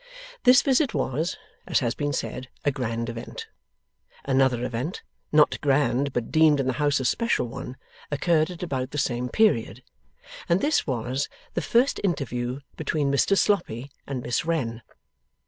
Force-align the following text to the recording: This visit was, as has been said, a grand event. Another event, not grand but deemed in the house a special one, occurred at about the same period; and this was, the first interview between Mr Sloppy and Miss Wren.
This 0.45 0.63
visit 0.63 0.95
was, 0.95 1.37
as 1.67 1.77
has 1.81 1.93
been 1.93 2.11
said, 2.11 2.49
a 2.65 2.71
grand 2.71 3.07
event. 3.07 3.45
Another 4.25 4.65
event, 4.65 5.03
not 5.31 5.61
grand 5.61 6.11
but 6.11 6.31
deemed 6.31 6.59
in 6.59 6.65
the 6.65 6.73
house 6.81 6.99
a 6.99 7.05
special 7.05 7.47
one, 7.47 7.77
occurred 8.09 8.49
at 8.49 8.63
about 8.63 8.89
the 8.89 8.97
same 8.97 9.29
period; 9.29 9.83
and 10.49 10.59
this 10.59 10.87
was, 10.87 11.29
the 11.53 11.61
first 11.61 11.99
interview 12.03 12.61
between 12.77 13.11
Mr 13.11 13.37
Sloppy 13.37 13.91
and 14.07 14.23
Miss 14.23 14.43
Wren. 14.43 14.81